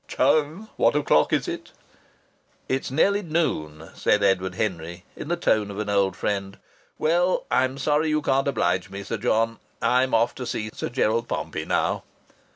[0.07, 1.73] Chung, what o'clock is it?"
[2.67, 6.57] "It is nearly noon," said Edward Henry, in the tone of an old friend.
[6.97, 9.59] "Well, I'm sorry you can't oblige me, Sir John.
[9.79, 12.01] I'm off to see Sir Gerald Pompey now."